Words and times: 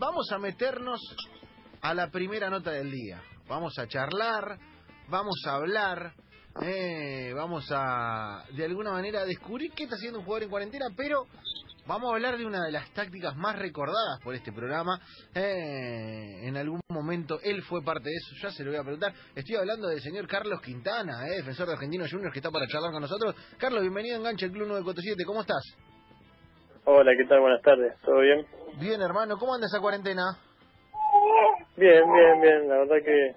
Vamos 0.00 0.32
a 0.32 0.38
meternos 0.38 0.98
a 1.82 1.92
la 1.92 2.10
primera 2.10 2.48
nota 2.48 2.70
del 2.70 2.90
día. 2.90 3.22
Vamos 3.46 3.78
a 3.78 3.86
charlar, 3.86 4.58
vamos 5.10 5.42
a 5.46 5.56
hablar, 5.56 6.14
eh, 6.62 7.34
vamos 7.36 7.66
a, 7.70 8.46
de 8.50 8.64
alguna 8.64 8.92
manera, 8.92 9.26
descubrir 9.26 9.72
qué 9.72 9.82
está 9.82 9.96
haciendo 9.96 10.20
un 10.20 10.24
jugador 10.24 10.44
en 10.44 10.48
cuarentena, 10.48 10.86
pero 10.96 11.26
vamos 11.86 12.10
a 12.10 12.14
hablar 12.14 12.38
de 12.38 12.46
una 12.46 12.64
de 12.64 12.72
las 12.72 12.90
tácticas 12.94 13.36
más 13.36 13.58
recordadas 13.58 14.20
por 14.24 14.34
este 14.34 14.52
programa. 14.52 14.98
Eh, 15.34 16.48
en 16.48 16.56
algún 16.56 16.80
momento 16.88 17.38
él 17.42 17.62
fue 17.64 17.84
parte 17.84 18.08
de 18.08 18.16
eso, 18.16 18.36
ya 18.40 18.50
se 18.52 18.64
lo 18.64 18.70
voy 18.70 18.80
a 18.80 18.82
preguntar. 18.82 19.12
Estoy 19.34 19.56
hablando 19.56 19.86
del 19.86 20.00
señor 20.00 20.26
Carlos 20.26 20.62
Quintana, 20.62 21.26
eh, 21.26 21.36
defensor 21.36 21.66
de 21.66 21.74
Argentinos 21.74 22.10
Juniors, 22.10 22.32
que 22.32 22.38
está 22.38 22.50
para 22.50 22.66
charlar 22.68 22.90
con 22.90 23.02
nosotros. 23.02 23.34
Carlos, 23.58 23.82
bienvenido 23.82 24.16
a 24.16 24.20
Enganche, 24.20 24.46
el 24.46 24.52
Club 24.52 24.66
947, 24.66 25.24
¿cómo 25.26 25.42
estás? 25.42 25.89
Hola, 26.84 27.12
¿qué 27.16 27.24
tal? 27.26 27.40
Buenas 27.40 27.62
tardes, 27.62 27.94
¿todo 28.02 28.20
bien? 28.20 28.46
Bien, 28.80 29.00
hermano, 29.02 29.36
¿cómo 29.36 29.54
anda 29.54 29.66
esa 29.66 29.80
cuarentena? 29.80 30.38
Bien, 31.76 32.02
bien, 32.10 32.40
bien, 32.40 32.68
la 32.68 32.78
verdad 32.78 32.96
que 33.04 33.34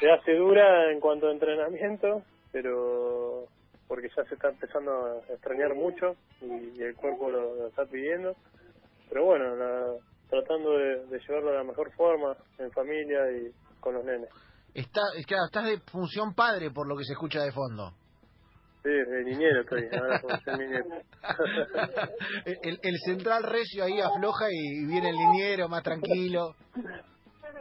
se 0.00 0.10
hace 0.10 0.34
dura 0.34 0.90
en 0.90 1.00
cuanto 1.00 1.28
a 1.28 1.32
entrenamiento, 1.32 2.22
pero 2.50 3.44
porque 3.86 4.08
ya 4.16 4.24
se 4.24 4.34
está 4.34 4.48
empezando 4.48 4.90
a 4.92 5.32
extrañar 5.32 5.74
mucho 5.74 6.16
y, 6.40 6.82
el 6.82 6.94
cuerpo 6.96 7.30
lo, 7.30 7.66
está 7.66 7.84
pidiendo. 7.84 8.34
Pero 9.10 9.24
bueno, 9.26 9.54
la, 9.54 9.94
tratando 10.30 10.70
de, 10.72 11.06
de, 11.06 11.18
llevarlo 11.20 11.50
de 11.50 11.56
la 11.58 11.64
mejor 11.64 11.92
forma, 11.92 12.34
en 12.58 12.70
familia 12.72 13.30
y 13.30 13.52
con 13.80 13.94
los 13.94 14.04
nenes. 14.04 14.30
Está, 14.74 15.02
estás 15.16 15.64
de 15.64 15.80
función 15.90 16.34
padre 16.34 16.70
por 16.70 16.88
lo 16.88 16.96
que 16.96 17.04
se 17.04 17.12
escucha 17.12 17.42
de 17.42 17.52
fondo. 17.52 17.92
Sí, 18.82 18.90
de 18.90 19.24
niñero 19.24 19.62
estoy, 19.62 19.88
ahora 19.92 20.20
soy 20.20 20.58
niñero. 20.58 20.84
el, 22.62 22.78
el 22.82 22.96
central 23.04 23.42
recio 23.42 23.84
ahí 23.84 24.00
afloja 24.00 24.46
y 24.50 24.86
viene 24.86 25.10
el 25.10 25.16
niñero 25.16 25.68
más 25.68 25.82
tranquilo. 25.82 26.54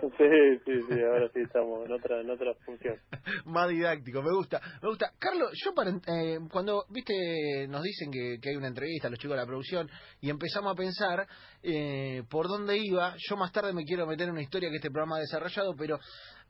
Sí, 0.02 0.60
sí, 0.66 0.82
sí, 0.88 1.02
ahora 1.02 1.28
sí 1.34 1.40
estamos 1.42 1.86
en 1.86 1.92
otra, 1.92 2.22
en 2.22 2.30
otra 2.30 2.54
función. 2.66 3.00
Más 3.46 3.68
didáctico, 3.70 4.22
me 4.22 4.32
gusta, 4.32 4.62
me 4.82 4.90
gusta. 4.90 5.12
Carlos, 5.18 5.50
yo 5.64 5.74
para, 5.74 5.90
eh, 5.90 6.38
cuando, 6.52 6.86
viste, 6.90 7.68
nos 7.68 7.82
dicen 7.82 8.12
que, 8.12 8.38
que, 8.40 8.50
hay 8.50 8.56
una 8.56 8.68
entrevista, 8.68 9.10
los 9.10 9.18
chicos 9.18 9.36
de 9.36 9.42
la 9.42 9.48
producción, 9.48 9.90
y 10.22 10.30
empezamos 10.30 10.74
a 10.74 10.76
pensar 10.76 11.28
eh, 11.64 12.22
por 12.30 12.48
dónde 12.48 12.78
iba, 12.78 13.16
yo 13.18 13.38
más 13.38 13.52
tarde 13.52 13.74
me 13.74 13.84
quiero 13.84 14.06
meter 14.06 14.28
en 14.28 14.34
una 14.34 14.44
historia 14.44 14.70
que 14.70 14.76
este 14.76 14.92
programa 14.92 15.18
ha 15.18 15.22
desarrollado, 15.22 15.74
pero 15.76 15.98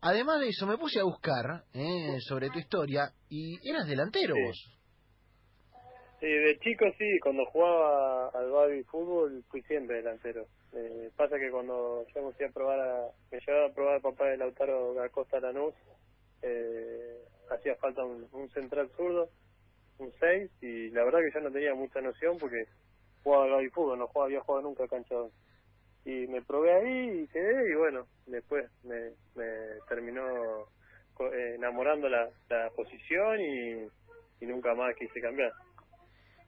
además 0.01 0.39
de 0.39 0.49
eso 0.49 0.65
me 0.67 0.77
puse 0.77 0.99
a 0.99 1.03
buscar 1.03 1.63
eh, 1.73 2.19
sobre 2.21 2.49
tu 2.49 2.59
historia, 2.59 3.11
y 3.29 3.57
eras 3.69 3.87
delantero 3.87 4.35
vos. 4.45 4.77
Sí, 6.19 6.25
de 6.25 6.57
chico 6.59 6.85
sí, 6.97 7.19
cuando 7.21 7.45
jugaba 7.45 8.29
al 8.29 8.49
baby 8.49 8.83
fútbol 8.85 9.43
fui 9.49 9.61
siempre 9.63 9.97
delantero. 9.97 10.47
Eh, 10.73 11.11
pasa 11.15 11.37
que 11.37 11.51
cuando 11.51 12.05
yo 12.13 12.23
me 12.23 12.33
fui 12.33 12.45
a 12.45 12.49
probar, 12.49 12.79
a, 12.79 13.07
me 13.31 13.39
llevaba 13.39 13.67
a 13.67 13.73
probar 13.73 13.95
el 13.97 14.01
papá 14.01 14.25
de 14.25 14.37
Lautaro 14.37 14.95
Costa 15.11 15.39
Lanús, 15.39 15.75
eh, 16.41 17.21
hacía 17.51 17.75
falta 17.75 18.03
un, 18.03 18.49
central 18.49 18.89
zurdo, 18.97 19.29
un 19.99 20.11
6, 20.19 20.51
y 20.61 20.89
la 20.89 21.03
verdad 21.03 21.19
que 21.19 21.33
yo 21.33 21.39
no 21.39 21.51
tenía 21.51 21.75
mucha 21.75 22.01
noción 22.01 22.37
porque 22.39 22.65
jugaba 23.23 23.45
al 23.45 23.51
baby 23.51 23.69
fútbol, 23.69 23.99
no 23.99 24.07
jugaba, 24.07 24.25
había 24.25 24.41
jugado 24.41 24.63
nunca 24.63 24.87
cancha 24.87 25.15
Y 26.07 26.25
me 26.27 26.41
probé 26.41 26.71
ahí 26.71 27.23
y 27.23 27.27
quedé, 27.27 27.69
y 27.69 27.75
bueno, 27.75 28.05
después 28.27 28.63
me, 28.85 29.11
me 29.35 29.45
terminó 29.89 30.23
eh, 31.19 31.55
enamorando 31.55 32.07
la, 32.07 32.29
la 32.49 32.69
posición 32.69 33.41
y, 33.41 33.89
y 34.39 34.47
nunca 34.47 34.73
más 34.73 34.95
quise 34.95 35.19
cambiar. 35.19 35.51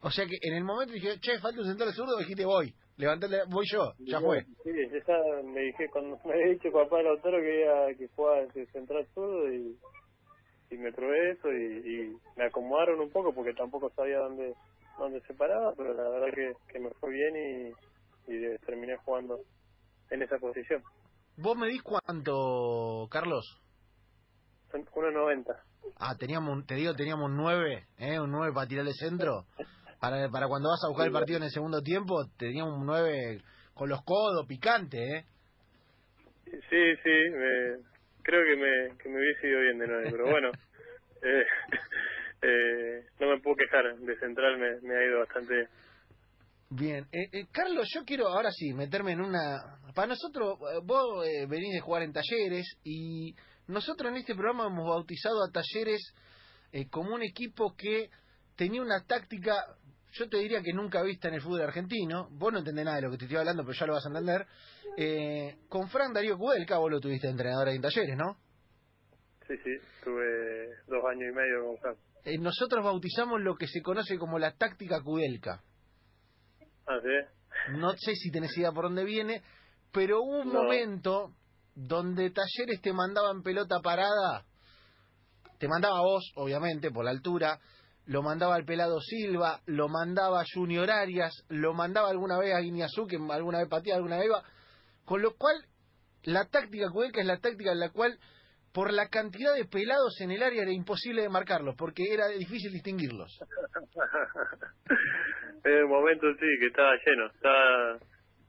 O 0.02 0.10
sea 0.10 0.26
que 0.26 0.38
en 0.42 0.56
el 0.56 0.64
momento 0.64 0.94
dije, 0.94 1.20
che, 1.20 1.40
falta 1.40 1.60
un 1.60 1.68
central 1.68 1.92
zurdo, 1.92 2.18
dijiste 2.20 2.46
voy. 2.46 2.74
Levanté, 2.96 3.28
voy 3.50 3.66
yo, 3.70 3.92
ya 4.00 4.22
fue. 4.22 4.44
Sí, 4.64 4.72
esa 4.94 5.18
me 5.44 5.60
dije, 5.60 5.90
cuando 5.92 6.18
me 6.24 6.34
había 6.36 6.54
dicho 6.54 6.72
papá 6.72 7.00
del 7.00 7.08
autor 7.08 7.42
que 7.42 7.62
iba 7.62 7.94
que 7.98 8.08
jugaba 8.16 8.40
ese 8.44 8.66
central 8.68 9.06
zurdo 9.14 9.54
y, 9.54 9.78
y 10.72 10.78
me 10.78 10.94
probé 10.94 11.32
eso 11.32 11.52
y, 11.52 12.16
me 12.38 12.46
acomodaron 12.46 13.02
un 13.02 13.10
poco 13.10 13.34
porque 13.34 13.54
tampoco 13.54 13.90
sabía 13.90 14.20
dónde 14.20 14.54
dónde 14.98 15.20
se 15.28 15.34
paraba, 15.34 15.74
pero 15.76 15.94
la 15.94 16.10
verdad 16.10 16.34
que, 16.34 16.54
que 16.72 16.80
me 16.80 16.92
fue 16.92 17.12
bien 17.12 17.36
y, 17.36 17.74
y 18.30 18.58
terminé 18.66 18.96
jugando 18.98 19.40
en 20.10 20.22
esa 20.22 20.38
posición. 20.38 20.84
¿Vos 21.38 21.58
me 21.58 21.68
dis 21.68 21.82
cuánto, 21.82 23.08
Carlos? 23.10 23.62
1.90. 24.72 25.46
Ah, 25.98 26.16
teníamos, 26.18 26.66
te 26.66 26.76
digo, 26.76 26.94
teníamos 26.94 27.30
un 27.30 27.38
9, 27.38 27.88
¿eh? 27.98 28.20
Un 28.20 28.32
9 28.32 28.54
para 28.54 28.68
tirarle 28.68 28.94
centro. 28.94 29.46
para, 30.00 30.30
para 30.30 30.48
cuando 30.48 30.70
vas 30.70 30.84
a 30.84 30.90
buscar 30.90 31.08
el 31.08 31.14
partido 31.14 31.38
en 31.38 31.44
el 31.44 31.52
segundo 31.52 31.82
tiempo, 31.82 32.26
tenía 32.38 32.64
un 32.64 32.86
9 32.86 33.42
con 33.74 33.90
los 33.90 34.04
codos, 34.04 34.46
picante, 34.48 34.98
¿eh? 34.98 35.26
Sí, 36.46 36.96
sí, 37.04 37.84
creo 38.24 38.44
que 38.44 38.56
me, 38.56 38.98
que 38.98 39.10
me 39.10 39.18
hubiese 39.18 39.48
ido 39.48 39.62
bien 39.62 39.80
de 39.80 39.88
9, 39.88 40.08
pero 40.12 40.30
bueno, 40.30 40.52
eh, 41.22 41.46
eh, 42.42 43.06
no 43.20 43.30
me 43.30 43.40
puedo 43.40 43.56
quejar, 43.56 43.96
de 43.98 44.20
central 44.20 44.58
me, 44.58 44.82
me 44.82 44.98
ha 44.98 45.06
ido 45.06 45.20
bastante 45.20 45.54
bien. 45.54 45.70
Eh, 46.72 47.04
eh, 47.12 47.48
Carlos, 47.52 47.88
yo 47.94 48.04
quiero 48.06 48.28
ahora 48.28 48.52
sí 48.52 48.74
meterme 48.74 49.14
en 49.14 49.22
una... 49.22 49.80
Para 49.96 50.10
nosotros, 50.10 50.60
eh, 50.74 50.80
vos 50.84 51.26
venís 51.48 51.74
de 51.74 51.80
jugar 51.80 52.04
en 52.04 52.14
talleres 52.14 52.78
y 52.84 53.36
nosotros 53.68 54.12
en 54.12 54.18
este 54.18 54.36
programa 54.36 54.68
hemos 54.68 54.88
bautizado 54.88 55.44
a 55.44 55.52
talleres 55.52 56.14
como 56.92 57.16
un 57.16 57.24
equipo 57.24 57.76
que 57.76 58.12
tenía 58.56 58.84
una 58.84 59.04
táctica 59.04 59.66
yo 60.14 60.30
te 60.30 60.38
diría 60.38 60.62
que 60.62 60.74
nunca 60.74 61.02
viste 61.04 61.28
en 61.28 61.36
el 61.36 61.42
fútbol 61.42 61.62
argentino, 61.62 62.30
vos 62.32 62.52
no 62.52 62.60
entendés 62.60 62.86
nada 62.86 62.98
de 62.98 63.04
lo 63.04 63.12
que 63.12 63.18
te 63.18 63.26
estoy 63.26 63.38
hablando, 63.38 63.64
pero 63.64 63.78
ya 63.78 63.86
lo 63.86 63.94
vas 63.94 64.06
a 64.06 64.10
entender. 64.10 64.48
Eh, 64.98 65.58
con 65.68 65.88
Fran 65.90 66.14
Darío 66.14 66.38
Cudelca, 66.38 66.78
vos 66.78 66.92
lo 66.92 67.00
tuviste 67.00 67.28
entrenador 67.28 67.68
ahí 67.68 67.76
en 67.76 67.82
talleres, 67.82 68.18
¿no? 68.18 68.38
Sí, 69.48 69.56
sí, 69.64 69.72
tuve 70.04 70.70
dos 70.88 71.04
años 71.06 71.32
y 71.32 71.36
medio 71.36 71.66
con 71.66 71.78
Fran. 71.78 71.96
Eh, 72.26 72.38
nosotros 72.38 72.84
bautizamos 72.84 73.42
lo 73.42 73.56
que 73.56 73.68
se 73.68 73.82
conoce 73.82 74.18
como 74.18 74.40
la 74.40 74.52
táctica 74.52 75.02
Kudelka. 75.02 75.62
Ah, 76.90 77.00
sí. 77.04 77.72
No 77.78 77.92
sé 77.92 78.16
si 78.16 78.32
tenés 78.32 78.58
idea 78.58 78.72
por 78.72 78.86
dónde 78.86 79.04
viene, 79.04 79.44
pero 79.92 80.24
hubo 80.24 80.40
un 80.40 80.52
momento 80.52 81.36
donde 81.76 82.32
Talleres 82.32 82.82
te 82.82 82.92
mandaba 82.94 83.30
en 83.32 83.44
pelota 83.44 83.80
parada, 83.80 84.44
te 85.60 85.68
mandaba 85.68 86.02
vos, 86.02 86.32
obviamente, 86.36 86.90
por 86.90 87.06
la 87.06 87.12
altura, 87.12 87.60
lo 88.06 88.24
mandaba 88.24 88.56
al 88.56 88.66
pelado 88.66 89.00
Silva, 89.02 89.62
lo 89.68 89.88
mandaba 89.88 90.42
a 90.42 90.46
Junior 90.52 90.90
Arias, 90.90 91.32
lo 91.50 91.76
mandaba 91.76 92.10
alguna 92.10 92.40
vez 92.40 92.56
a 92.56 92.60
Guineazú, 92.60 93.06
que 93.06 93.18
alguna 93.18 93.60
vez 93.60 93.68
pateaba, 93.70 93.98
alguna 93.98 94.18
vez 94.18 94.26
iba. 94.26 94.44
Con 95.06 95.22
lo 95.22 95.36
cual, 95.36 95.64
la 96.24 96.46
táctica 96.46 96.90
Cudelca 96.90 97.22
es 97.22 97.28
la 97.28 97.38
táctica 97.38 97.72
en 97.72 97.80
la 97.80 97.92
cual, 97.92 98.18
por 98.74 98.94
la 98.94 99.10
cantidad 99.10 99.54
de 99.56 99.66
pelados 99.66 100.20
en 100.22 100.32
el 100.32 100.44
área, 100.44 100.64
era 100.64 100.72
imposible 100.72 101.22
de 101.22 101.30
marcarlos, 101.30 101.76
porque 101.78 102.04
era 102.12 102.28
difícil 102.28 102.72
distinguirlos. 102.72 103.40
en 105.64 105.72
el 105.72 105.88
momento 105.88 106.28
sí, 106.34 106.46
que 106.60 106.68
estaba 106.68 106.94
lleno, 107.06 107.28
estaba, 107.28 107.98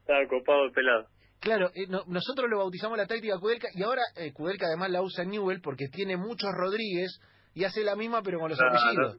estaba 0.00 0.28
copado 0.28 0.64
el 0.66 0.72
pelado. 0.72 1.06
Claro, 1.40 1.70
eh, 1.74 1.86
nosotros 2.06 2.50
lo 2.50 2.58
bautizamos 2.58 2.98
la 2.98 3.06
táctica 3.06 3.38
Cudelca 3.38 3.68
y 3.74 3.82
ahora 3.82 4.02
eh, 4.16 4.30
Kudelka 4.32 4.66
además 4.66 4.90
la 4.90 5.00
usa 5.00 5.24
Newell 5.24 5.62
porque 5.62 5.88
tiene 5.88 6.18
muchos 6.18 6.50
Rodríguez 6.52 7.18
y 7.54 7.64
hace 7.64 7.82
la 7.82 7.96
misma 7.96 8.20
pero 8.22 8.40
con 8.40 8.50
los 8.50 8.60
apellidos. 8.60 9.16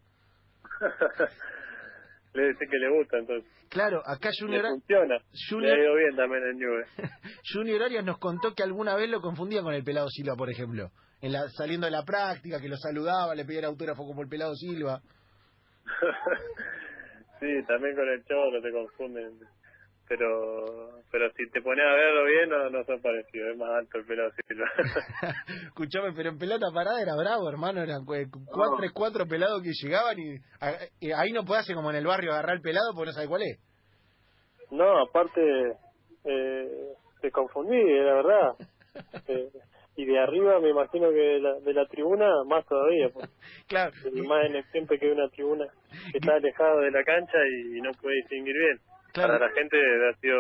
le 2.34 2.50
dice 2.50 2.66
que 2.70 2.78
le 2.78 2.90
gusta 2.90 3.18
entonces. 3.18 3.52
Claro, 3.70 4.02
acá 4.06 4.30
Junior 4.38 4.64
le 4.64 4.70
funciona. 4.70 5.18
Junior... 5.50 5.78
Le 5.78 5.82
ha 5.82 5.86
ido 5.86 5.96
bien 5.96 6.16
también 6.16 6.44
en 6.44 6.60
Juve. 6.60 6.86
Junior 7.54 7.84
Arias 7.84 8.06
nos 8.06 8.18
contó 8.20 8.54
que 8.54 8.64
alguna 8.64 8.96
vez 8.96 9.10
lo 9.10 9.22
confundía 9.22 9.62
con 9.62 9.74
el 9.74 9.84
pelado 9.84 10.08
Silva, 10.10 10.36
por 10.36 10.50
ejemplo. 10.50 10.92
En 11.22 11.34
la, 11.34 11.48
saliendo 11.50 11.86
de 11.86 11.92
la 11.92 12.04
práctica, 12.04 12.60
que 12.60 12.70
lo 12.70 12.78
saludaba, 12.78 13.36
le 13.36 13.46
pedía 13.46 13.68
autógrafo 13.68 14.06
como 14.06 14.22
el 14.22 14.30
pelado 14.30 14.56
Silva. 14.56 15.02
sí, 17.40 17.64
también 17.68 17.96
con 17.96 18.08
el 18.10 18.24
chavo 18.26 18.62
te 18.62 18.72
confunden 18.72 19.40
pero 20.12 20.92
pero 21.10 21.32
si 21.38 21.50
te 21.52 21.62
pones 21.62 21.86
a 21.86 21.94
verlo 21.94 22.26
bien 22.26 22.50
no, 22.50 22.70
no 22.70 22.84
son 22.84 23.02
parecidos, 23.02 23.52
es 23.52 23.58
más 23.58 23.70
alto 23.70 23.98
el 23.98 24.06
pelado 24.06 24.30
Silva. 24.46 24.66
Escuchame, 25.68 26.12
pero 26.14 26.32
en 26.32 26.38
pelota 26.38 26.68
parada 26.74 27.02
era 27.02 27.16
bravo, 27.16 27.48
hermano, 27.48 27.82
eran 27.82 28.04
cuatro, 28.04 28.88
cuatro 28.94 29.26
pelados 29.26 29.62
que 29.64 29.72
llegaban 29.72 30.18
y, 30.20 31.14
ahí 31.14 31.32
no 31.32 31.46
puede 31.46 31.62
hacer 31.62 31.78
como 31.78 31.92
en 31.92 31.96
el 31.96 32.06
barrio 32.06 32.34
agarrar 32.34 32.58
el 32.58 32.62
pelado 32.62 32.92
porque 32.94 33.08
no 33.08 33.14
sabe 33.14 33.28
cuál 33.28 33.42
es. 33.44 33.60
No, 34.70 35.00
aparte 35.00 35.42
eh, 36.26 36.94
te 37.22 37.32
confundí, 37.32 37.82
la 37.82 38.14
verdad. 38.14 38.52
Eh, 39.30 39.50
y 39.96 40.06
de 40.06 40.20
arriba 40.20 40.60
me 40.60 40.70
imagino 40.72 41.10
que 41.12 41.16
de 41.16 41.40
la, 41.40 41.54
de 41.62 41.74
la 41.74 41.86
tribuna 41.86 42.28
más 42.46 42.66
todavía. 42.66 43.08
Pues. 43.14 43.30
claro. 43.70 43.92
La 44.12 44.20
imagen 44.20 44.64
siempre 44.74 45.00
que 45.00 45.10
una 45.10 45.30
tribuna 45.30 45.66
que 46.12 46.18
está 46.18 46.34
alejada 46.34 46.82
de 46.82 46.92
la 46.92 47.04
cancha 47.06 47.38
y 47.48 47.80
no 47.80 47.92
puede 47.94 48.18
distinguir 48.18 48.58
bien. 48.58 48.80
Para 49.14 49.40
la 49.40 49.50
gente 49.52 49.78
ha 49.78 50.20
sido 50.20 50.38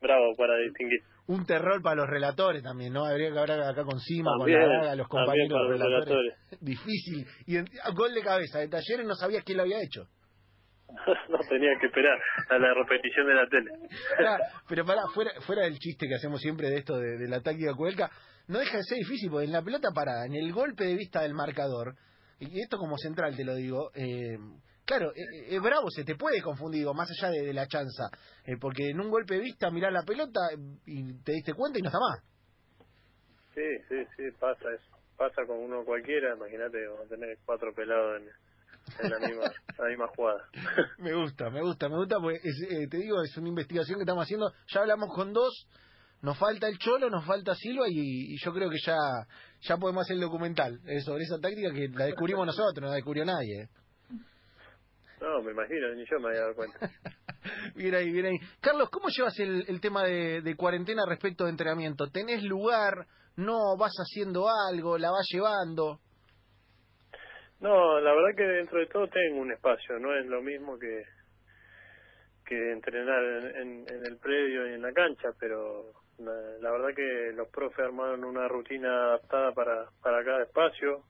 bravo 0.00 0.34
para 0.36 0.56
distinguir. 0.58 1.00
Un 1.26 1.46
terror 1.46 1.80
para 1.82 1.96
los 1.96 2.08
relatores 2.08 2.62
también, 2.62 2.92
¿no? 2.92 3.04
Habría 3.06 3.32
que 3.32 3.38
hablar 3.38 3.60
acá 3.62 3.82
con 3.84 3.98
Sima, 3.98 4.32
con 4.38 4.50
la 4.50 4.94
los 4.94 5.08
compañeros 5.08 5.50
los 5.50 5.80
relatores. 5.80 6.34
Difícil. 6.60 7.26
Y 7.46 7.56
gol 7.94 8.12
de 8.14 8.22
cabeza, 8.22 8.58
de 8.58 8.68
Talleres 8.68 9.06
no 9.06 9.14
sabías 9.14 9.42
quién 9.44 9.56
lo 9.56 9.62
había 9.62 9.80
hecho. 9.80 10.06
no 11.28 11.38
tenía 11.48 11.70
que 11.80 11.86
esperar 11.86 12.18
a 12.50 12.58
la 12.58 12.74
repetición 12.74 13.26
de 13.26 13.34
la 13.34 13.46
tele. 13.48 13.70
pero 14.68 14.84
para 14.84 15.00
fuera, 15.12 15.30
fuera 15.40 15.62
del 15.62 15.78
chiste 15.78 16.06
que 16.06 16.14
hacemos 16.14 16.40
siempre 16.40 16.68
de 16.68 16.76
esto 16.78 16.96
de, 16.96 17.28
la 17.28 17.40
táctica 17.40 17.74
cuelca, 17.74 18.10
no 18.48 18.58
deja 18.58 18.76
de 18.76 18.82
ser 18.84 18.98
difícil, 18.98 19.30
porque 19.30 19.46
en 19.46 19.52
la 19.52 19.62
pelota 19.62 19.88
parada, 19.94 20.26
en 20.26 20.34
el 20.34 20.52
golpe 20.52 20.84
de 20.84 20.94
vista 20.94 21.22
del 21.22 21.34
marcador, 21.34 21.94
y 22.38 22.60
esto 22.60 22.76
como 22.76 22.96
central 22.98 23.36
te 23.36 23.44
lo 23.44 23.54
digo, 23.54 23.90
eh, 23.94 24.36
claro, 24.84 25.12
es 25.14 25.22
eh, 25.22 25.56
eh, 25.56 25.60
bravo, 25.60 25.90
se 25.90 26.04
te 26.04 26.16
puede 26.16 26.40
confundir, 26.42 26.86
más 26.94 27.08
allá 27.10 27.30
de, 27.30 27.52
la 27.52 27.66
chanza, 27.66 28.04
porque 28.60 28.90
en 28.90 29.00
un 29.00 29.10
golpe 29.10 29.34
de 29.34 29.40
vista 29.40 29.70
mirás 29.70 29.92
la 29.92 30.02
pelota 30.02 30.40
y 30.86 31.14
te 31.22 31.32
diste 31.32 31.54
cuenta 31.54 31.78
y 31.78 31.82
no 31.82 31.88
está 31.88 31.98
más. 31.98 32.22
Sí, 33.54 33.62
sí, 33.88 33.96
sí, 34.16 34.22
pasa 34.38 34.64
eso. 34.74 34.98
Pasa 35.16 35.46
con 35.46 35.58
uno 35.58 35.84
cualquiera, 35.84 36.34
imagínate, 36.34 36.78
tener 37.08 37.38
cuatro 37.44 37.72
pelados 37.72 38.20
en, 38.20 38.28
en 39.04 39.10
la 39.10 39.18
misma, 39.20 39.44
la 39.78 39.88
misma 39.88 40.06
jugada. 40.08 40.48
me 40.98 41.14
gusta, 41.14 41.50
me 41.50 41.62
gusta, 41.62 41.88
me 41.88 41.96
gusta, 41.96 42.18
porque 42.20 42.38
eh, 42.38 42.88
te 42.90 42.96
digo, 42.96 43.22
es 43.22 43.36
una 43.36 43.48
investigación 43.48 43.98
que 43.98 44.02
estamos 44.02 44.24
haciendo. 44.24 44.52
Ya 44.72 44.80
hablamos 44.80 45.14
con 45.14 45.32
dos, 45.32 45.68
nos 46.22 46.36
falta 46.36 46.68
el 46.68 46.78
Cholo, 46.78 47.10
nos 47.10 47.24
falta 47.24 47.54
Silva 47.54 47.86
y, 47.88 48.36
yo 48.38 48.52
creo 48.52 48.68
que 48.70 48.78
ya 48.84 48.96
ya 49.60 49.76
podemos 49.76 50.02
hacer 50.02 50.16
el 50.16 50.22
documental 50.22 50.80
eh, 50.86 51.00
sobre 51.00 51.22
esa 51.24 51.38
táctica 51.38 51.72
que 51.72 51.88
la 51.88 52.06
descubrimos 52.06 52.46
nosotros, 52.46 52.82
no 52.82 52.88
la 52.88 52.94
descubrió 52.94 53.24
nadie. 53.24 53.68
No, 55.24 55.42
me 55.42 55.52
imagino, 55.52 55.94
ni 55.94 56.04
yo 56.04 56.20
me 56.20 56.28
había 56.28 56.40
dado 56.40 56.54
cuenta. 56.54 56.78
bien 57.74 57.94
ahí, 57.94 58.12
bien 58.12 58.26
ahí. 58.26 58.36
Carlos, 58.60 58.90
¿cómo 58.90 59.08
llevas 59.08 59.38
el, 59.38 59.64
el 59.68 59.80
tema 59.80 60.04
de, 60.04 60.42
de 60.42 60.56
cuarentena 60.56 61.02
respecto 61.08 61.44
de 61.44 61.50
entrenamiento? 61.50 62.10
¿Tenés 62.10 62.42
lugar? 62.42 63.06
¿No? 63.36 63.76
¿Vas 63.78 63.94
haciendo 63.96 64.46
algo? 64.70 64.98
¿La 64.98 65.10
vas 65.10 65.26
llevando? 65.32 65.98
No, 67.60 67.98
la 68.00 68.12
verdad 68.12 68.36
que 68.36 68.44
dentro 68.44 68.78
de 68.78 68.86
todo 68.86 69.08
tengo 69.08 69.40
un 69.40 69.52
espacio, 69.52 69.98
no 69.98 70.14
es 70.14 70.26
lo 70.26 70.42
mismo 70.42 70.78
que 70.78 71.02
que 72.44 72.72
entrenar 72.72 73.24
en, 73.56 73.84
en, 73.88 74.06
el 74.06 74.18
predio 74.18 74.68
y 74.68 74.74
en 74.74 74.82
la 74.82 74.92
cancha, 74.92 75.30
pero 75.40 75.92
la, 76.18 76.70
verdad 76.70 76.94
que 76.94 77.32
los 77.34 77.48
profes 77.48 77.86
armaron 77.86 78.24
una 78.24 78.46
rutina 78.48 78.88
adaptada 78.88 79.52
para, 79.52 79.86
para 80.02 80.24
cada 80.24 80.42
espacio. 80.42 81.04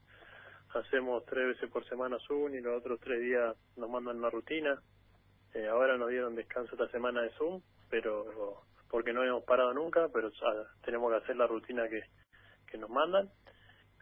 Hacemos 0.74 1.24
tres 1.26 1.54
veces 1.54 1.70
por 1.70 1.86
semana 1.88 2.18
Zoom 2.26 2.54
y 2.54 2.60
los 2.60 2.78
otros 2.78 3.00
tres 3.00 3.20
días 3.20 3.56
nos 3.76 3.88
mandan 3.88 4.18
una 4.18 4.30
rutina. 4.30 4.80
Eh, 5.54 5.68
ahora 5.68 5.96
nos 5.96 6.10
dieron 6.10 6.34
descanso 6.34 6.72
esta 6.72 6.88
semana 6.88 7.22
de 7.22 7.30
Zoom, 7.30 7.60
pero 7.88 8.62
porque 8.90 9.12
no 9.12 9.24
hemos 9.24 9.44
parado 9.44 9.72
nunca, 9.72 10.08
pero 10.12 10.30
tenemos 10.84 11.10
que 11.10 11.18
hacer 11.18 11.36
la 11.36 11.46
rutina 11.46 11.88
que, 11.88 12.02
que 12.70 12.78
nos 12.78 12.90
mandan 12.90 13.30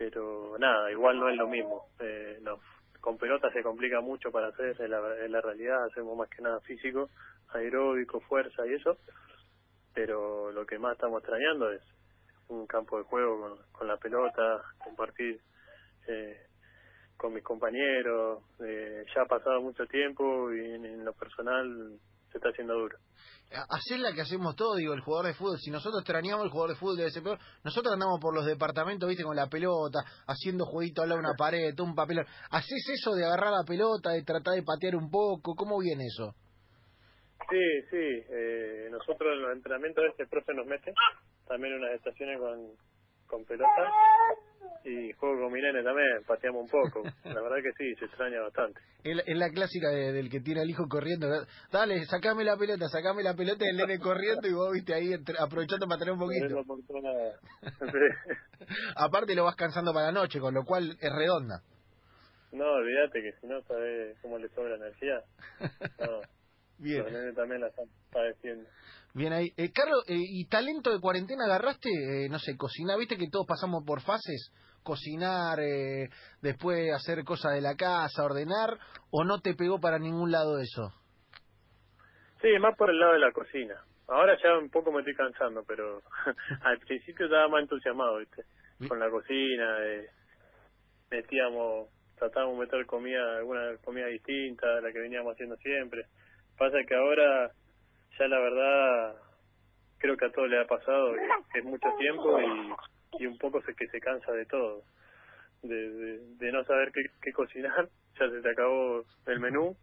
pero 0.02 0.56
nada, 0.58 0.90
igual 0.90 1.18
no 1.18 1.28
es 1.28 1.36
lo 1.36 1.46
mismo. 1.46 1.86
Eh, 2.00 2.38
no, 2.42 2.58
con 3.00 3.18
pelota 3.18 3.52
se 3.52 3.62
complica 3.62 4.00
mucho 4.00 4.32
para 4.32 4.48
hacer, 4.48 4.80
en 4.80 4.90
la, 4.90 5.40
realidad 5.40 5.84
hacemos 5.84 6.16
más 6.16 6.28
que 6.28 6.42
nada 6.42 6.60
físico, 6.60 7.08
aeróbico, 7.50 8.18
fuerza 8.20 8.66
y 8.66 8.74
eso, 8.74 8.98
pero 9.94 10.50
lo 10.50 10.66
que 10.66 10.78
más 10.78 10.94
estamos 10.94 11.20
extrañando 11.20 11.70
es 11.70 11.82
un 12.48 12.66
campo 12.66 12.98
de 12.98 13.04
juego 13.04 13.58
con, 13.70 13.86
la 13.86 13.96
pelota, 13.96 14.62
compartir 14.78 15.40
eh, 16.08 16.46
con 17.22 17.32
mis 17.32 17.44
compañeros, 17.44 18.42
eh, 18.60 19.04
ya 19.14 19.22
ha 19.22 19.26
pasado 19.26 19.62
mucho 19.62 19.86
tiempo 19.86 20.52
y 20.52 20.74
en 20.74 21.04
lo 21.04 21.12
personal 21.12 21.98
se 22.30 22.38
está 22.38 22.48
haciendo 22.48 22.74
duro 22.74 22.98
hacer 23.68 24.00
la 24.00 24.12
que 24.12 24.22
hacemos 24.22 24.56
todo, 24.56 24.76
digo, 24.76 24.94
el 24.94 25.00
jugador 25.00 25.26
de 25.26 25.34
fútbol. 25.34 25.58
Si 25.58 25.70
nosotros 25.70 26.00
extrañamos 26.00 26.44
el 26.44 26.50
jugador 26.50 26.70
de 26.70 26.76
fútbol 26.76 26.96
debe 26.96 27.10
ser 27.10 27.22
peor. 27.22 27.38
Nosotros 27.64 27.92
andamos 27.92 28.20
por 28.20 28.34
los 28.34 28.46
departamentos, 28.46 29.08
viste, 29.08 29.24
con 29.24 29.36
la 29.36 29.48
pelota, 29.48 30.00
haciendo 30.26 30.64
jueguito 30.64 31.02
a 31.02 31.06
la 31.06 31.16
una 31.16 31.34
pared, 31.36 31.78
un 31.80 31.94
papel. 31.94 32.24
¿Haces 32.50 32.88
eso 32.92 33.14
de 33.14 33.24
agarrar 33.24 33.52
la 33.52 33.64
pelota, 33.66 34.10
de 34.10 34.22
tratar 34.22 34.54
de 34.54 34.62
patear 34.62 34.96
un 34.96 35.10
poco? 35.10 35.54
¿Cómo 35.54 35.78
viene 35.80 36.04
eso? 36.06 36.34
Sí, 37.50 37.82
sí. 37.90 38.24
Eh, 38.30 38.88
nosotros 38.90 39.32
en 39.32 39.42
los 39.42 39.52
entrenamientos 39.52 40.04
este 40.10 40.26
profe 40.26 40.54
nos 40.54 40.66
mete 40.66 40.92
también 41.46 41.74
unas 41.74 41.92
estaciones 41.92 42.38
con, 42.38 42.72
con 43.32 43.44
pelota 43.46 43.90
y 44.84 45.12
juego 45.12 45.42
con 45.42 45.52
mi 45.52 45.60
nene 45.60 45.82
también, 45.82 46.22
pateamos 46.26 46.64
un 46.64 46.68
poco. 46.68 47.02
La 47.24 47.40
verdad 47.40 47.56
que 47.62 47.72
sí, 47.78 47.94
se 47.98 48.04
extraña 48.04 48.42
bastante. 48.42 48.80
Es 49.04 49.36
la, 49.36 49.48
clásica 49.48 49.88
del 49.88 50.28
que 50.28 50.40
tiene 50.40 50.60
al 50.60 50.68
hijo 50.68 50.86
corriendo. 50.88 51.28
Dale, 51.70 52.04
sacame 52.06 52.44
la 52.44 52.56
pelota, 52.56 52.88
sacame 52.88 53.22
la 53.22 53.34
pelota 53.34 53.64
y 53.64 53.68
el 53.68 53.76
nene 53.76 53.98
corriendo 53.98 54.46
y 54.48 54.52
vos 54.52 54.72
viste 54.72 54.92
ahí 54.92 55.14
aprovechando 55.38 55.86
para 55.86 55.98
tener 55.98 56.14
un 56.14 56.20
poquito. 56.20 56.62
Aparte 58.96 59.34
lo 59.34 59.44
vas 59.44 59.56
cansando 59.56 59.94
para 59.94 60.06
la 60.06 60.12
noche, 60.12 60.40
con 60.40 60.52
lo 60.52 60.64
cual 60.64 60.96
es 61.00 61.12
redonda. 61.12 61.62
No, 62.52 62.66
olvídate 62.66 63.22
que 63.22 63.32
si 63.40 63.46
no 63.46 63.62
sabes 63.62 64.18
cómo 64.20 64.38
le 64.38 64.48
sobra 64.48 64.76
energía. 64.76 65.22
No. 66.00 66.20
Bien. 66.82 67.04
Los 67.04 67.34
también 67.36 67.60
la 67.60 67.68
están 67.68 67.86
padeciendo. 68.12 68.68
Bien 69.14 69.32
ahí. 69.32 69.52
Eh, 69.56 69.70
Carlos, 69.72 70.04
eh, 70.08 70.16
¿y 70.16 70.48
talento 70.48 70.90
de 70.90 71.00
cuarentena 71.00 71.44
agarraste? 71.44 71.88
Eh, 71.88 72.28
no 72.28 72.38
sé, 72.38 72.56
cocinar, 72.56 72.98
viste 72.98 73.16
que 73.16 73.28
todos 73.30 73.46
pasamos 73.46 73.84
por 73.86 74.00
fases. 74.00 74.52
Cocinar, 74.82 75.60
eh, 75.60 76.08
después 76.40 76.92
hacer 76.92 77.22
cosas 77.24 77.54
de 77.54 77.60
la 77.60 77.76
casa, 77.76 78.24
ordenar, 78.24 78.78
¿o 79.10 79.22
no 79.22 79.40
te 79.40 79.54
pegó 79.54 79.78
para 79.80 79.98
ningún 80.00 80.32
lado 80.32 80.58
eso? 80.58 80.90
Sí, 82.40 82.48
más 82.58 82.76
por 82.76 82.90
el 82.90 82.98
lado 82.98 83.12
de 83.12 83.20
la 83.20 83.30
cocina. 83.30 83.76
Ahora 84.08 84.36
ya 84.42 84.58
un 84.58 84.68
poco 84.68 84.90
me 84.90 85.00
estoy 85.00 85.14
cansando, 85.14 85.62
pero 85.64 86.02
al 86.62 86.78
principio 86.80 87.26
estaba 87.26 87.46
más 87.48 87.62
entusiasmado, 87.62 88.18
viste, 88.18 88.42
con 88.88 88.98
la 88.98 89.08
cocina. 89.08 89.78
metíamos, 91.10 91.90
tratábamos 92.18 92.58
de 92.58 92.64
meter 92.64 92.86
comida, 92.86 93.36
alguna 93.36 93.76
comida 93.84 94.06
distinta 94.06 94.66
a 94.66 94.80
la 94.80 94.90
que 94.90 94.98
veníamos 94.98 95.32
haciendo 95.34 95.56
siempre. 95.58 96.06
Pasa 96.58 96.78
que 96.86 96.94
ahora 96.94 97.50
ya 98.18 98.28
la 98.28 98.38
verdad 98.38 99.16
creo 99.98 100.16
que 100.16 100.26
a 100.26 100.32
todo 100.32 100.46
le 100.46 100.60
ha 100.60 100.66
pasado 100.66 101.14
que, 101.52 101.60
es 101.60 101.64
mucho 101.64 101.88
tiempo 101.98 102.38
y, 103.18 103.26
un 103.26 103.38
poco 103.38 103.62
se 103.62 103.74
que 103.74 103.86
se 103.88 104.00
cansa 104.00 104.32
de 104.32 104.46
todo. 104.46 104.82
De, 105.62 106.18
de, 106.38 106.52
no 106.52 106.64
saber 106.64 106.90
qué, 106.92 107.02
qué, 107.20 107.32
cocinar 107.32 107.88
ya 108.18 108.28
se 108.28 108.40
te 108.40 108.50
acabó 108.50 109.04
el 109.26 109.38
menú 109.38 109.76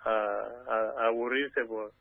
a, 0.00 0.48
a, 0.66 1.06
aburrirse 1.06 1.64
por 1.66 1.92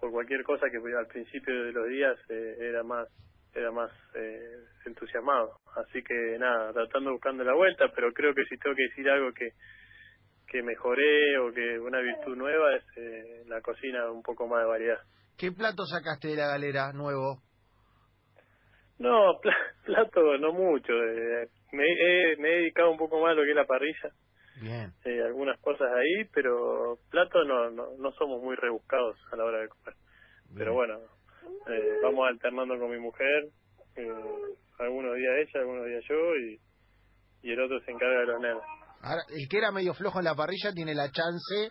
por 0.00 0.12
cualquier 0.12 0.44
cosa 0.44 0.70
que 0.70 0.76
al 0.76 1.06
principio 1.08 1.64
de 1.64 1.72
los 1.72 1.88
días 1.88 2.16
eh, 2.30 2.56
era 2.60 2.82
más 2.82 3.08
era 3.52 3.72
más 3.72 3.90
eh, 4.14 4.56
entusiasmado. 4.86 5.58
Así 5.76 6.02
que 6.02 6.36
nada 6.38 6.72
tratando 6.72 7.12
buscando 7.12 7.44
la 7.44 7.54
vuelta 7.54 7.88
pero 7.94 8.12
creo 8.12 8.34
que 8.34 8.44
si 8.46 8.56
tengo 8.56 8.74
que 8.74 8.84
decir 8.84 9.10
algo 9.10 9.32
que 9.32 9.52
que 10.50 10.62
mejoré 10.62 11.38
o 11.38 11.52
que 11.52 11.78
una 11.78 12.00
virtud 12.00 12.36
nueva 12.36 12.74
es 12.76 12.84
eh, 12.96 13.44
la 13.46 13.60
cocina 13.60 14.10
un 14.10 14.22
poco 14.22 14.46
más 14.46 14.62
de 14.62 14.66
variedad 14.66 14.98
¿Qué 15.38 15.52
plato 15.52 15.84
sacaste 15.86 16.28
de 16.28 16.36
la 16.36 16.48
galera 16.48 16.92
nuevo? 16.92 17.42
No, 18.98 19.38
plato 19.86 20.36
no 20.38 20.52
mucho. 20.52 20.92
Eh, 20.92 21.48
me, 21.72 21.84
he, 21.84 22.36
me 22.38 22.48
he 22.48 22.56
dedicado 22.58 22.90
un 22.90 22.98
poco 22.98 23.20
más 23.20 23.30
a 23.30 23.34
lo 23.34 23.44
que 23.44 23.50
es 23.50 23.56
la 23.56 23.64
parrilla. 23.64 24.10
Bien. 24.60 24.92
Eh, 25.04 25.22
algunas 25.22 25.56
cosas 25.60 25.86
ahí, 25.92 26.24
pero 26.34 26.98
plato 27.08 27.44
no, 27.44 27.70
no, 27.70 27.96
no 27.96 28.12
somos 28.12 28.42
muy 28.42 28.56
rebuscados 28.56 29.16
a 29.30 29.36
la 29.36 29.44
hora 29.44 29.60
de 29.60 29.68
comer. 29.68 29.94
Pero 30.56 30.74
bueno, 30.74 30.98
eh, 31.68 31.98
vamos 32.02 32.26
alternando 32.28 32.76
con 32.76 32.90
mi 32.90 32.98
mujer. 32.98 33.44
Eh, 33.94 34.12
algunos 34.80 35.14
días 35.14 35.34
ella, 35.38 35.60
algunos 35.60 35.86
días 35.86 36.04
yo 36.08 36.36
y, 36.36 36.60
y 37.42 37.52
el 37.52 37.60
otro 37.60 37.78
se 37.80 37.92
encarga 37.92 38.20
de 38.20 38.26
los 38.26 38.40
nenes. 38.40 38.62
Ahora, 39.00 39.22
el 39.28 39.48
que 39.48 39.58
era 39.58 39.70
medio 39.70 39.94
flojo 39.94 40.18
en 40.18 40.24
la 40.24 40.34
parrilla 40.34 40.72
tiene 40.72 40.94
la 40.94 41.10
chance 41.10 41.70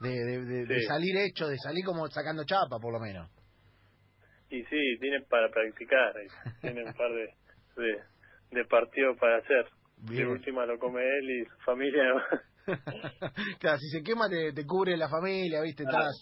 de, 0.00 0.66
de, 0.66 0.82
salir 0.82 1.16
hecho, 1.16 1.46
de 1.46 1.58
salir 1.58 1.84
como 1.84 2.06
sacando 2.08 2.44
chapa, 2.44 2.78
por 2.80 2.92
lo 2.92 3.00
menos. 3.00 3.28
Y 4.48 4.62
sí, 4.64 4.98
tienen 5.00 5.24
para 5.28 5.48
practicar, 5.50 6.14
tienen 6.60 6.86
un 6.86 6.94
par 6.94 7.10
de, 7.12 8.00
de, 8.50 8.64
partidos 8.64 9.16
para 9.18 9.38
hacer. 9.38 9.66
De 9.98 10.26
última 10.26 10.64
lo 10.64 10.78
come 10.78 11.02
él 11.02 11.30
y 11.30 11.44
su 11.44 11.56
familia. 11.58 12.02
claro, 13.60 13.78
si 13.78 13.88
se 13.90 14.02
quema 14.02 14.28
te, 14.30 14.52
te 14.52 14.64
cubre 14.64 14.96
la 14.96 15.10
familia, 15.10 15.60
¿viste? 15.60 15.82
Estás, 15.82 16.16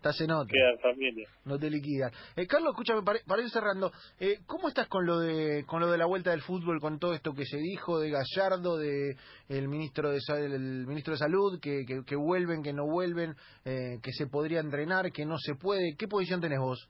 Estás 0.00 0.18
en 0.22 0.30
otra. 0.30 0.50
Queda 0.50 0.78
familia. 0.78 1.28
No 1.44 1.58
te 1.58 1.68
liquida. 1.68 2.10
Eh, 2.34 2.46
Carlos, 2.46 2.70
escúchame, 2.70 3.02
para, 3.02 3.42
ir 3.42 3.50
cerrando, 3.50 3.92
eh, 4.18 4.38
¿cómo 4.46 4.68
estás 4.68 4.88
con 4.88 5.04
lo 5.04 5.18
de 5.18 5.66
con 5.66 5.78
lo 5.78 5.90
de 5.90 5.98
la 5.98 6.06
vuelta 6.06 6.30
del 6.30 6.40
fútbol, 6.40 6.80
con 6.80 6.98
todo 6.98 7.12
esto 7.12 7.34
que 7.34 7.44
se 7.44 7.58
dijo 7.58 8.00
de 8.00 8.08
Gallardo, 8.08 8.78
de 8.78 9.14
el 9.50 9.68
ministro 9.68 10.10
de 10.10 10.18
el 10.38 10.86
ministro 10.86 11.12
de 11.12 11.18
Salud, 11.18 11.60
que, 11.60 11.84
que, 11.84 12.16
vuelven, 12.16 12.62
que 12.62 12.72
no 12.72 12.86
vuelven, 12.86 13.34
eh, 13.66 13.98
que 14.02 14.12
se 14.12 14.26
podría 14.26 14.60
entrenar, 14.60 15.12
que 15.12 15.26
no 15.26 15.36
se 15.36 15.54
puede? 15.54 15.94
¿Qué 15.98 16.08
posición 16.08 16.40
tenés 16.40 16.60
vos? 16.60 16.88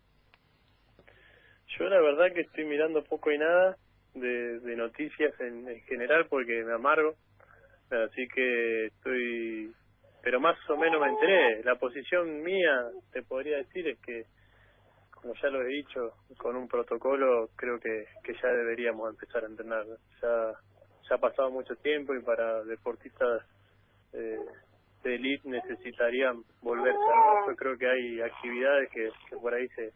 Yo 1.80 1.88
la 1.88 2.00
verdad 2.00 2.32
que 2.32 2.42
estoy 2.42 2.64
mirando 2.64 3.02
poco 3.02 3.32
y 3.32 3.38
nada 3.38 3.76
de, 4.14 4.60
de 4.60 4.76
noticias 4.76 5.34
en, 5.40 5.68
en 5.68 5.80
general 5.80 6.28
porque 6.30 6.62
me 6.64 6.74
amargo, 6.74 7.16
así 7.90 8.28
que 8.32 8.86
estoy 8.86 9.72
pero 10.22 10.40
más 10.40 10.56
o 10.68 10.76
menos 10.76 11.00
me 11.00 11.08
enteré. 11.08 11.62
La 11.64 11.76
posición 11.76 12.42
mía, 12.42 12.90
te 13.12 13.22
podría 13.22 13.58
decir, 13.58 13.88
es 13.88 13.98
que, 14.00 14.24
como 15.10 15.34
ya 15.34 15.48
lo 15.48 15.62
he 15.62 15.68
dicho, 15.68 16.12
con 16.38 16.56
un 16.56 16.68
protocolo 16.68 17.48
creo 17.56 17.78
que, 17.78 18.06
que 18.22 18.34
ya 18.34 18.48
deberíamos 18.48 19.10
empezar 19.10 19.44
a 19.44 19.48
entrenar. 19.48 19.84
Ya, 20.22 20.52
ya 21.08 21.14
ha 21.14 21.18
pasado 21.18 21.50
mucho 21.50 21.74
tiempo 21.76 22.14
y 22.14 22.22
para 22.22 22.62
deportistas 22.64 23.42
eh, 24.12 24.38
de 25.02 25.14
elite 25.14 25.48
necesitarían 25.48 26.42
volverse. 26.62 26.98
Yo 27.48 27.56
creo 27.56 27.78
que 27.78 27.88
hay 27.88 28.20
actividades 28.20 28.90
que, 28.90 29.10
que 29.28 29.36
por 29.36 29.54
ahí 29.54 29.68
se, 29.68 29.92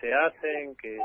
se 0.00 0.14
hacen, 0.14 0.76
que, 0.76 0.98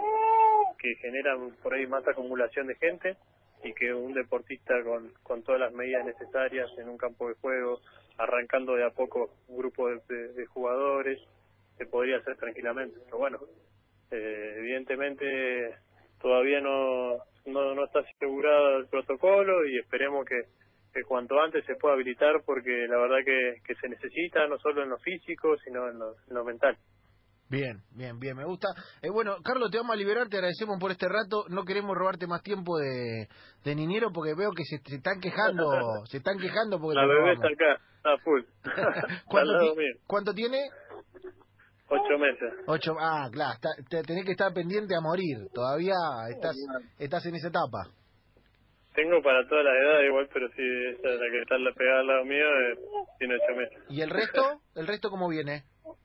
que 0.78 0.96
generan 0.96 1.52
por 1.62 1.74
ahí 1.74 1.86
más 1.88 2.08
acumulación 2.08 2.68
de 2.68 2.76
gente 2.76 3.18
y 3.64 3.74
que 3.74 3.94
un 3.94 4.14
deportista 4.14 4.74
con, 4.84 5.12
con 5.24 5.44
todas 5.44 5.62
las 5.62 5.74
medidas 5.74 6.06
necesarias 6.06 6.70
en 6.78 6.90
un 6.90 6.98
campo 6.98 7.30
de 7.30 7.36
juego, 7.36 7.80
arrancando 8.18 8.76
de 8.76 8.86
a 8.86 8.92
poco 8.92 9.32
un 9.48 9.58
grupo 9.58 9.90
de, 9.90 10.34
de, 10.34 10.46
jugadores, 10.46 11.20
se 11.78 11.86
podría 11.86 12.18
hacer 12.18 12.38
tranquilamente. 12.38 13.00
Pero 13.06 13.18
bueno, 13.18 13.40
eh, 14.12 14.56
evidentemente 14.58 15.76
todavía 16.22 16.62
no, 16.62 17.18
no, 17.46 17.76
no 17.76 17.86
está 17.86 18.00
asegurado 18.00 18.78
el 18.78 18.88
protocolo 18.88 19.66
y 19.66 19.78
esperemos 19.80 20.26
que, 20.26 20.44
que 20.94 21.04
cuanto 21.04 21.40
antes 21.40 21.66
se 21.66 21.76
pueda 21.76 21.96
habilitar 21.96 22.42
porque 22.46 22.88
la 22.88 22.98
verdad 22.98 23.26
que, 23.26 23.56
que 23.66 23.76
se 23.76 23.90
necesita 23.90 24.48
no 24.48 24.58
solo 24.60 24.84
en 24.84 24.90
lo 24.90 24.98
físico 25.00 25.58
sino 25.58 25.90
en 25.90 26.00
lo, 26.00 26.12
en 26.12 26.34
lo 26.34 26.44
mental. 26.44 26.78
Bien, 27.50 27.84
bien, 27.92 28.20
bien, 28.20 28.36
me 28.36 28.46
gusta. 28.46 28.70
Eh, 29.02 29.10
bueno, 29.12 29.36
Carlos, 29.44 29.70
te 29.70 29.78
vamos 29.78 29.94
a 29.94 29.98
liberar, 29.98 30.28
te 30.28 30.38
agradecemos 30.38 30.80
por 30.80 30.90
este 30.92 31.08
rato. 31.08 31.46
No 31.50 31.64
queremos 31.66 31.96
robarte 31.96 32.26
más 32.26 32.42
tiempo 32.42 32.78
de, 32.78 33.28
de 33.64 33.76
niñero 33.76 34.12
porque 34.12 34.34
veo 34.34 34.52
que 34.52 34.64
se, 34.64 34.78
se 34.90 34.96
están 34.96 35.20
quejando, 35.20 36.06
se 36.06 36.18
están 36.18 36.40
quejando 36.40 36.80
porque 36.80 36.96
La 36.96 37.06
bebé 37.06 37.34
está 37.34 37.48
acá, 37.48 37.82
está 37.98 38.18
full. 38.24 38.42
¿Cuánto, 40.08 40.34
ti- 40.34 40.36
tiene? 40.42 40.62
Ocho 41.90 42.18
meses. 42.18 42.54
Ocho. 42.66 42.96
Ah, 43.00 43.30
claro, 43.32 43.54
está- 43.54 43.76
te- 43.88 44.04
tenés 44.04 44.26
que 44.26 44.32
estar 44.32 44.52
pendiente 44.54 44.96
a 44.96 45.02
morir. 45.02 45.38
Todavía 45.54 45.94
estás, 46.32 46.56
estás 46.98 47.24
en 47.28 47.36
esa 47.36 47.50
etapa. 47.50 47.88
Tengo 48.96 49.22
para 49.24 49.48
todas 49.48 49.66
las 49.66 49.74
edades 49.74 50.08
igual, 50.08 50.30
pero 50.34 50.48
sí, 50.50 50.62
esa 50.98 51.10
es 51.10 51.20
la 51.20 51.26
que 51.32 51.42
está 51.42 51.58
la 51.58 51.74
pegada 51.74 52.00
al 52.02 52.08
lado 52.08 52.26
mío, 52.26 52.46
eh, 52.46 52.78
tiene 53.20 53.36
ocho 53.36 53.56
meses. 53.58 53.84
¿Y 53.90 54.02
el 54.02 54.10
resto? 54.10 54.62
¿El 54.76 54.88
resto 54.88 55.10
cómo 55.10 55.28
viene? 55.30 55.64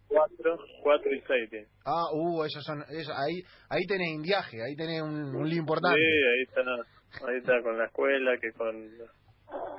Cuatro, 0.09 0.59
cuatro 0.83 1.15
y 1.15 1.21
seis 1.27 1.51
tiene. 1.51 1.67
Ah, 1.85 2.07
uh, 2.13 2.45
esos 2.45 2.65
son, 2.65 2.83
eso, 2.89 3.13
ahí, 3.15 3.43
ahí 3.69 3.87
tenés 3.87 4.09
indiaje, 4.09 4.57
ahí 4.63 4.75
tenés 4.75 5.03
un, 5.03 5.37
un 5.37 5.49
lío 5.49 5.59
importante. 5.59 5.99
Sí, 5.99 6.05
ahí 6.05 6.43
está, 6.43 7.29
ahí 7.29 7.37
está 7.39 7.63
con 7.63 7.77
la 7.79 7.85
escuela, 7.87 8.39
que 8.41 8.53
con 8.53 8.89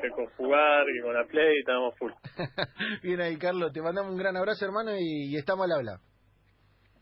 que 0.01 0.09
con 0.09 0.25
jugar, 0.38 0.86
que 0.86 1.01
con 1.01 1.13
la 1.13 1.25
play, 1.25 1.59
estamos 1.59 1.95
full. 1.98 2.12
Bien 3.03 3.21
ahí, 3.21 3.38
Carlos, 3.38 3.71
te 3.74 3.81
mandamos 3.81 4.12
un 4.12 4.17
gran 4.17 4.36
abrazo, 4.38 4.65
hermano, 4.65 4.95
y, 4.98 5.33
y 5.33 5.36
estamos 5.36 5.65
al 5.65 5.77
habla. 5.77 6.00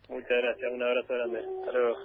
Muchas 0.10 0.30
gracias, 0.30 0.72
un 0.72 0.84
abrazo 0.84 1.14
grande. 1.14 1.40
Hasta 1.40 1.72
luego. 1.72 1.98